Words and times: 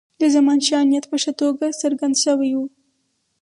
د 0.19 0.21
زمانشاه 0.35 0.87
نیت 0.89 1.05
په 1.11 1.17
ښه 1.23 1.31
توګه 1.41 1.65
څرګند 1.81 2.15
شوی 2.23 2.51
وو. 2.55 2.65